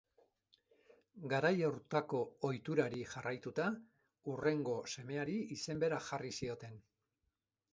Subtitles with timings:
[1.33, 3.67] Garai hartako ohiturari jarraituta,
[4.31, 6.83] hurrengo semeari izen bera jarri zioten.